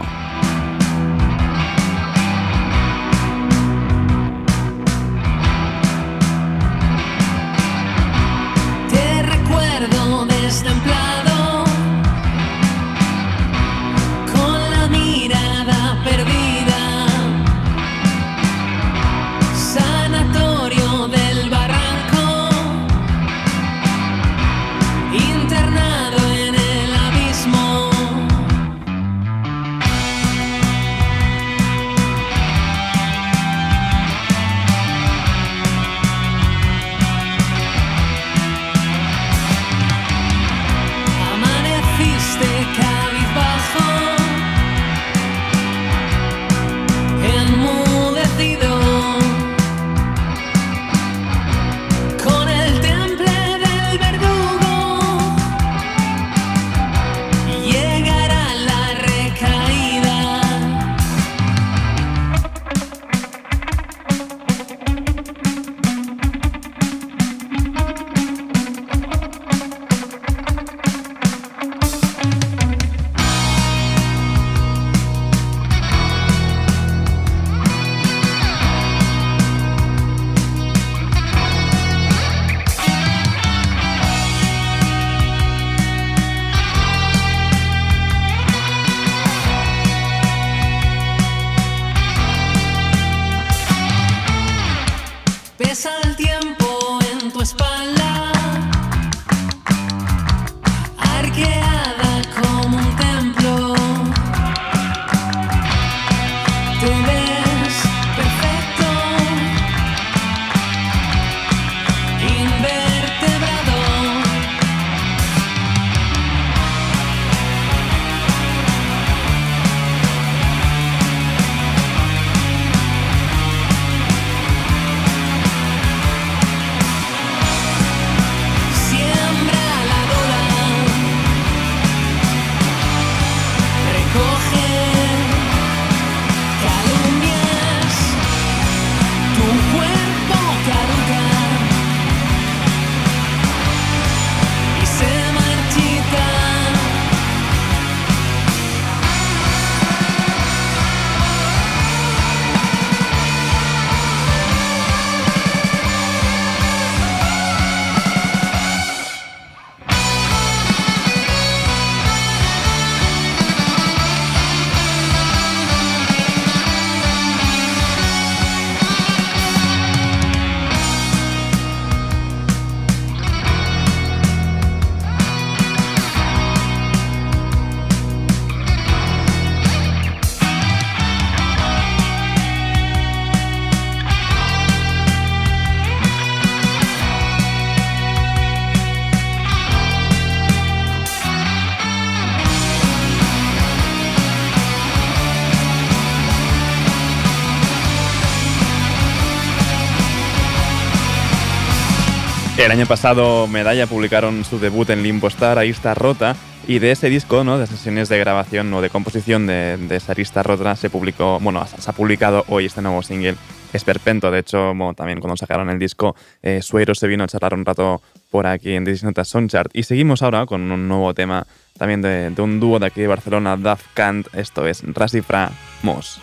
El 202.60 202.72
año 202.72 202.86
pasado 202.86 203.48
Medalla 203.48 203.88
publicaron 203.88 204.44
su 204.44 204.60
debut 204.60 204.90
en 204.90 205.02
Limbo 205.02 205.30
Star, 205.30 205.58
Ahí 205.58 205.70
está 205.70 205.94
rota, 205.94 206.36
y 206.68 206.80
de 206.80 206.92
ese 206.92 207.10
disco, 207.10 207.46
¿no? 207.46 207.58
de 207.58 207.66
sesiones 207.66 208.10
de 208.10 208.20
grabación 208.20 208.72
o 208.74 208.82
de 208.82 208.90
composición 208.90 209.48
de, 209.48 209.78
de 209.78 209.96
esa 209.96 210.12
Arista 210.12 210.44
rota, 210.44 210.76
se 210.76 210.90
publicó, 210.90 211.40
bueno, 211.40 211.66
se 211.66 211.90
ha 211.90 211.94
publicado 211.94 212.44
hoy 212.50 212.66
este 212.66 212.82
nuevo 212.82 213.02
single, 213.02 213.36
Esperpento. 213.72 214.30
De 214.30 214.40
hecho, 214.40 214.68
bueno, 214.76 214.94
también 214.94 215.20
cuando 215.22 215.38
sacaron 215.38 215.70
el 215.70 215.80
disco, 215.80 216.16
eh, 216.42 216.62
Suero 216.62 216.96
se 216.96 217.08
vino 217.08 217.24
a 217.24 217.28
charlar 217.28 217.54
un 217.54 217.66
rato 217.66 218.02
por 218.30 218.46
aquí 218.46 218.74
en 218.74 218.84
Disney 218.84 219.10
Notas 219.10 219.30
Soundchart. 219.30 219.72
Y 219.74 219.84
seguimos 219.84 220.22
ahora 220.22 220.46
con 220.46 220.70
un 220.70 220.88
nuevo 220.88 221.14
tema 221.14 221.48
también 221.78 222.02
de, 222.02 222.30
de 222.30 222.42
un 222.42 222.60
dúo 222.60 222.78
de 222.78 222.88
aquí 222.88 223.00
de 223.00 223.08
Barcelona, 223.08 223.56
Daft 223.56 223.86
Kant, 223.94 224.28
esto 224.34 224.68
es 224.68 224.84
Rasifra 224.84 225.52
Moss. 225.82 226.20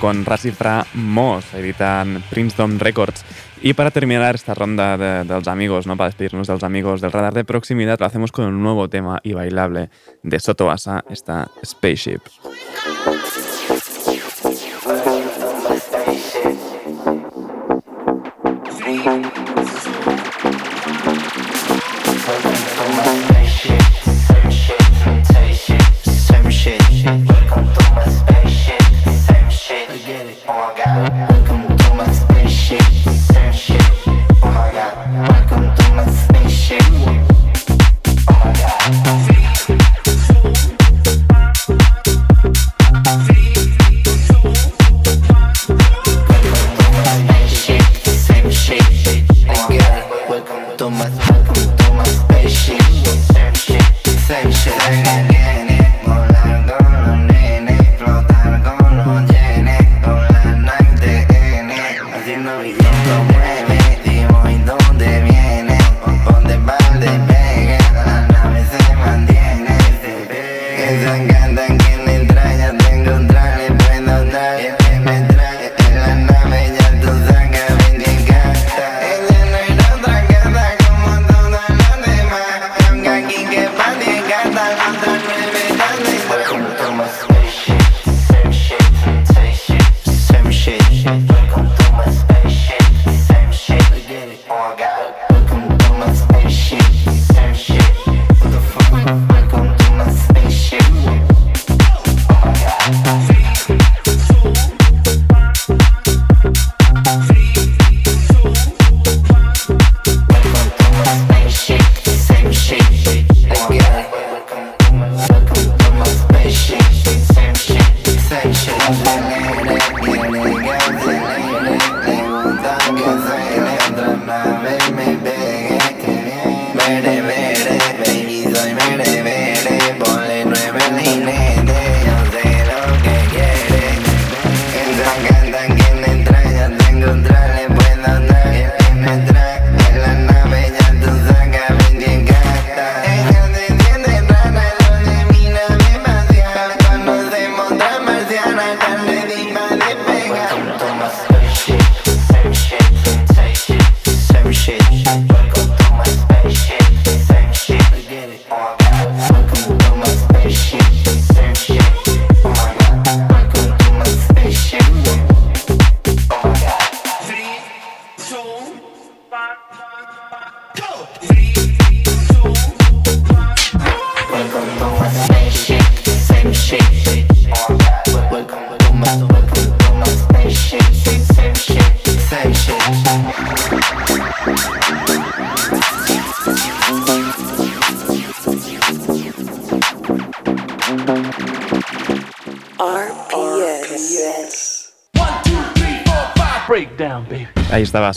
Con 0.00 0.24
Rasifra 0.24 0.84
Moss, 0.94 1.54
editan 1.54 2.24
Princeton 2.28 2.80
Records. 2.80 3.24
Y 3.62 3.74
para 3.74 3.92
terminar 3.92 4.34
esta 4.34 4.52
ronda 4.52 4.98
de, 4.98 5.24
los 5.24 5.46
amigos, 5.46 5.86
¿no? 5.86 5.96
para 5.96 6.08
despedirnos 6.08 6.48
de 6.48 6.54
los 6.54 6.64
amigos 6.64 7.00
del 7.00 7.12
radar 7.12 7.34
de 7.34 7.44
proximidad, 7.44 8.00
lo 8.00 8.06
hacemos 8.06 8.32
con 8.32 8.46
un 8.46 8.60
nuevo 8.60 8.90
tema 8.90 9.20
y 9.22 9.32
bailable 9.32 9.90
de 10.24 10.40
Soto 10.40 10.72
Asa, 10.72 11.04
esta 11.08 11.52
Spaceship. 11.64 12.20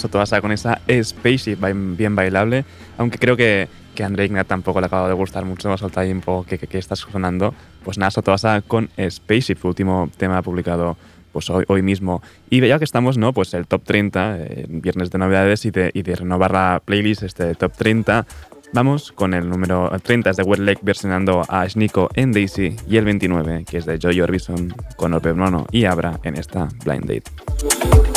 Ahí 0.04 0.08
estaba 0.08 0.26
Sotoasa 0.26 0.42
con 0.42 0.52
esa 0.52 0.82
Spaceship 1.04 1.58
bien 1.98 2.16
bailable, 2.16 2.66
aunque 2.98 3.18
creo 3.18 3.38
que, 3.38 3.68
que 3.96 4.04
a 4.04 4.08
André 4.08 4.26
Ignat 4.26 4.48
tampoco 4.48 4.80
le 4.80 4.88
acaba 4.88 5.08
de 5.08 5.14
gustar 5.14 5.46
mucho 5.46 5.70
más 5.70 5.82
el 5.82 5.92
tiempo 5.92 6.46
que, 6.48 6.58
que, 6.58 6.68
que 6.68 6.78
está 6.78 6.96
sonando. 6.96 7.54
Pues 7.84 7.98
nada, 7.98 8.12
Sotoasa 8.12 8.62
con 8.62 8.90
Spaceship, 9.10 9.60
su 9.60 9.68
último 9.68 10.10
tema 10.18 10.42
publicado 10.42 10.98
pues 11.32 11.50
hoy, 11.50 11.66
hoy 11.68 11.82
mismo. 11.82 12.22
Y 12.50 12.66
ya 12.66 12.78
que 12.78 12.86
estamos, 12.86 13.18
¿no? 13.18 13.34
Pues 13.34 13.54
el 13.54 13.66
top 13.66 13.84
30, 13.84 14.38
eh, 14.40 14.66
viernes 14.70 15.10
de 15.10 15.18
novedades 15.18 15.66
y 15.66 15.72
de, 15.72 15.90
y 15.94 16.04
de 16.04 16.16
renovar 16.16 16.52
la 16.52 16.82
playlist, 16.86 17.24
este 17.24 17.56
top 17.56 17.74
30, 17.76 18.26
Vamos 18.74 19.12
con 19.12 19.36
el 19.36 19.48
número 19.48 19.92
30, 20.02 20.32
es 20.32 20.38
de 20.38 20.42
Wet 20.42 20.60
Lake 20.60 20.80
versionando 20.82 21.44
a 21.48 21.70
Sneeko 21.70 22.10
en 22.16 22.32
Daisy 22.32 22.76
y 22.90 22.98
el 22.98 23.06
29, 23.06 23.66
que 23.70 23.78
es 23.78 23.86
de 23.86 24.00
Joy 24.00 24.20
Orbison 24.20 24.74
con 24.98 25.14
Orpe 25.14 25.32
Mono 25.34 25.68
y 25.70 25.86
Abra 25.86 26.20
en 26.24 26.36
esta 26.36 26.70
Blind 26.84 27.06
Date. 27.06 28.13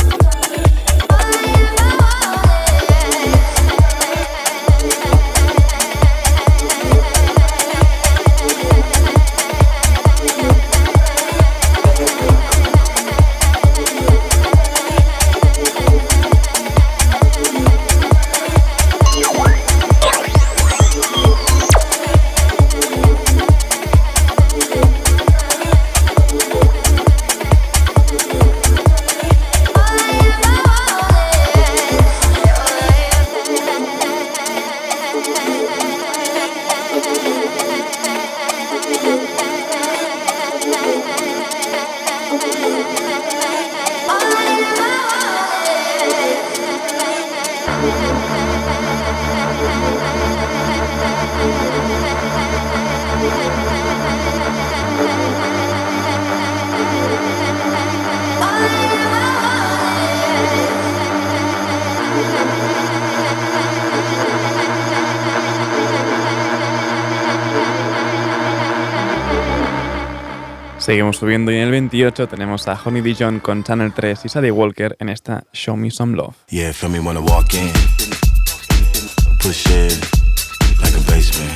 Seguimos 70.86 71.16
subiendo 71.16 71.50
y 71.50 71.56
en 71.56 71.62
el 71.62 71.72
28 71.72 72.28
tenemos 72.28 72.68
a 72.68 72.80
Honey 72.80 73.02
Dijon 73.02 73.40
con 73.40 73.64
Channel 73.64 73.92
3 73.92 74.24
y 74.24 74.28
Sadie 74.28 74.52
Walker 74.52 74.96
en 75.00 75.08
esta 75.08 75.42
Show 75.52 75.76
Me 75.76 75.90
Some 75.90 76.16
Love. 76.16 76.36
Yeah, 76.48 76.72
feel 76.72 76.90
me 76.90 76.98
I 76.98 77.18
walk 77.18 77.54
in. 77.54 77.72
Push 79.40 79.66
it 79.66 79.98
like 80.80 80.94
a 80.94 81.00
basement. 81.10 81.50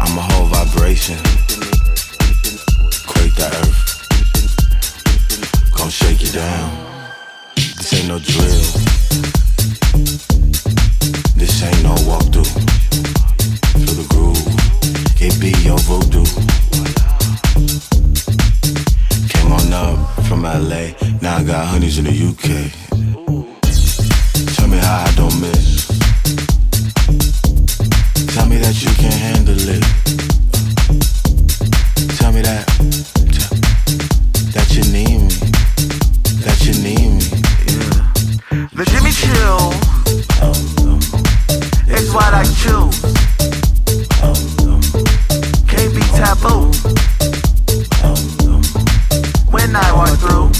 I'm 0.00 0.18
a 0.18 0.22
whole 0.22 0.48
vibration. 0.48 1.16
Quake 3.06 3.36
the 3.36 3.46
earth. 3.54 4.08
Gonna 5.76 5.92
shake 5.92 6.22
you 6.22 6.32
down. 6.32 6.72
This 7.54 7.94
ain't 7.94 8.08
no 8.08 8.18
drill. 8.18 8.64
This 11.36 11.62
ain't 11.62 11.82
no 11.84 11.94
walkthrough. 12.10 12.50
Feel 13.78 13.94
the 13.94 14.06
groove. 14.08 15.03
It 15.26 15.40
be 15.40 15.52
your 15.64 15.78
voodoo. 15.78 16.22
Came 19.30 19.52
on 19.52 19.72
up 19.72 19.96
from 20.26 20.42
LA. 20.42 20.92
Now 21.22 21.38
I 21.38 21.44
got 21.44 21.66
honeys 21.66 21.96
in 21.96 22.04
the 22.04 22.12
UK. 22.12 22.68
Tell 24.54 24.68
me 24.68 24.76
how 24.76 25.06
I 25.06 25.10
don't 25.16 25.40
miss. 25.40 25.86
Tell 28.34 28.46
me 28.46 28.58
that 28.58 28.76
you 28.84 28.92
can 29.00 29.12
handle 29.12 29.56
it. 29.56 29.84
Tell 32.18 32.30
me 32.30 32.42
that. 32.42 32.66
that 34.52 34.68
you 34.76 34.82
need 34.92 35.20
me. 35.24 35.36
That 36.44 36.60
you 36.66 36.74
need 36.84 37.08
me. 37.16 37.24
Yeah. 37.72 38.12
The 38.74 38.84
Jimmy 38.90 39.10
Chill 39.10 39.32
oh, 39.32 39.72
oh, 40.42 40.52
oh. 40.80 41.94
is 41.94 42.12
what 42.12 42.34
I 42.34 42.44
choose. 42.60 42.93
I 49.76 49.92
walk 49.92 50.08
through. 50.20 50.53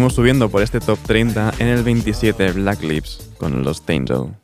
Seguimos 0.00 0.14
subiendo 0.14 0.48
por 0.48 0.62
este 0.62 0.80
top 0.80 0.98
30 1.06 1.52
en 1.58 1.66
el 1.66 1.82
27 1.82 2.52
Black 2.52 2.82
Lips 2.82 3.32
con 3.36 3.62
los 3.62 3.82
Angel. 3.86 4.34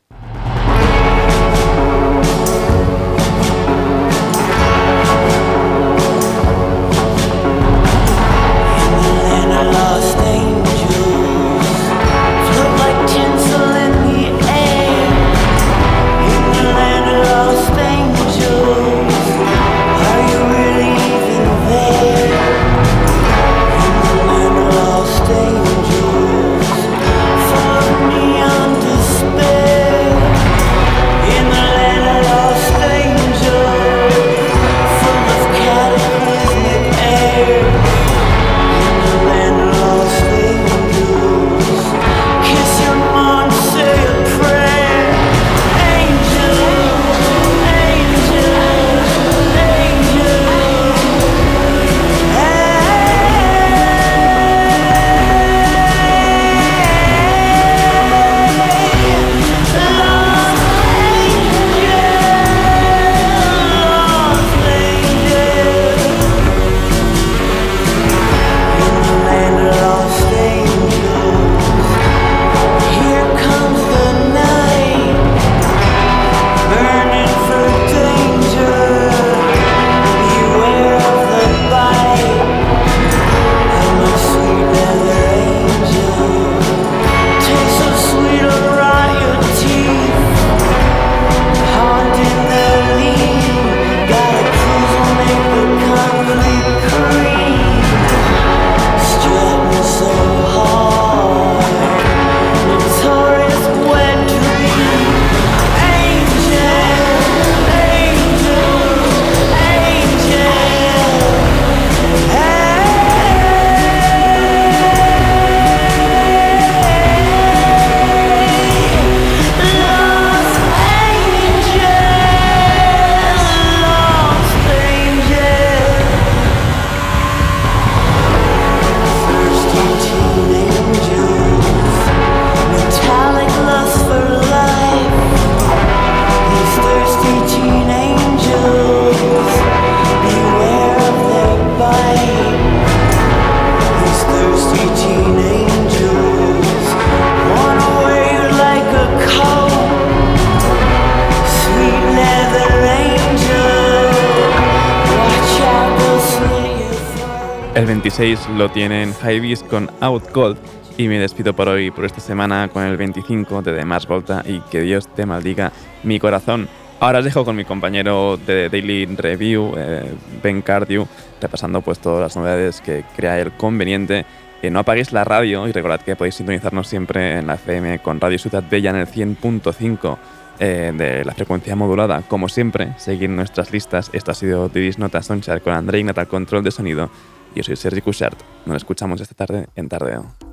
lo 158.56 158.70
tienen 158.70 159.12
Hybees 159.12 159.62
con 159.62 159.90
Out 160.00 160.30
Cold. 160.30 160.56
Y 160.96 161.08
me 161.08 161.18
despido 161.18 161.52
por 161.54 161.68
hoy, 161.68 161.90
por 161.90 162.06
esta 162.06 162.20
semana, 162.20 162.68
con 162.68 162.84
el 162.84 162.96
25 162.96 163.60
de 163.60 163.74
The 163.74 163.84
Mars 163.84 164.06
Volta 164.06 164.42
y 164.46 164.60
que 164.60 164.80
Dios 164.80 165.08
te 165.14 165.26
maldiga 165.26 165.72
mi 166.04 166.18
corazón. 166.18 166.66
Ahora 166.98 167.18
os 167.18 167.24
dejo 167.26 167.44
con 167.44 167.54
mi 167.54 167.66
compañero 167.66 168.38
de 168.38 168.70
Daily 168.70 169.04
Review, 169.04 169.74
eh, 169.76 170.10
Ben 170.42 170.62
Cardew, 170.62 171.06
repasando 171.38 171.82
pues 171.82 171.98
todas 171.98 172.20
las 172.20 172.36
novedades 172.36 172.80
que 172.80 173.04
crea 173.14 173.38
el 173.38 173.52
conveniente. 173.52 174.24
Eh, 174.62 174.70
no 174.70 174.78
apaguéis 174.78 175.12
la 175.12 175.24
radio 175.24 175.68
y 175.68 175.72
recordad 175.72 176.00
que 176.00 176.16
podéis 176.16 176.36
sintonizarnos 176.36 176.88
siempre 176.88 177.38
en 177.38 177.48
la 177.48 177.56
FM 177.56 177.98
con 177.98 178.18
Radio 178.18 178.38
Ciudad 178.38 178.64
Bella 178.70 178.88
en 178.88 178.96
el 178.96 179.06
100.5 179.06 180.16
eh, 180.58 180.92
de 180.96 181.24
la 181.26 181.34
frecuencia 181.34 181.76
modulada. 181.76 182.22
Como 182.22 182.48
siempre, 182.48 182.94
seguid 182.96 183.28
nuestras 183.28 183.70
listas. 183.70 184.08
Esto 184.14 184.30
ha 184.30 184.34
sido 184.34 184.70
Didis 184.70 184.98
Notas 184.98 185.26
Sonchar 185.26 185.60
con 185.60 185.74
André 185.74 185.98
Ignata, 185.98 186.24
control 186.24 186.64
de 186.64 186.70
sonido. 186.70 187.10
Yo 187.56 187.62
soy 187.62 187.74
Sergi 187.74 188.02
Cushart. 188.02 188.38
Nos 188.66 188.76
escuchamos 188.76 189.18
esta 189.22 189.34
tarde 189.34 189.66
en 189.76 189.88
Tardeo. 189.88 190.45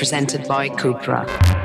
presented 0.00 0.48
by 0.48 0.66
Cupra. 0.66 1.59